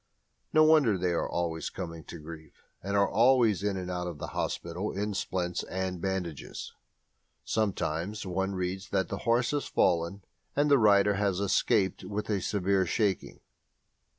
No 0.51 0.63
wonder 0.63 0.97
they 0.97 1.11
are 1.11 1.29
always 1.29 1.69
coming 1.69 2.03
to 2.05 2.17
grief, 2.17 2.63
and 2.81 2.97
are 2.97 3.07
always 3.07 3.61
in 3.61 3.77
and 3.77 3.91
out 3.91 4.07
of 4.07 4.19
hospital 4.19 4.91
in 4.91 5.13
splints 5.13 5.61
and 5.65 6.01
bandages. 6.01 6.73
Sometimes 7.45 8.25
one 8.25 8.55
reads 8.55 8.89
that 8.89 9.11
a 9.11 9.17
horse 9.17 9.51
has 9.51 9.65
fallen 9.65 10.23
and 10.55 10.71
the 10.71 10.79
rider 10.79 11.13
has 11.17 11.39
"escaped 11.39 12.03
with 12.03 12.31
a 12.31 12.41
severe 12.41 12.87
shaking." 12.87 13.41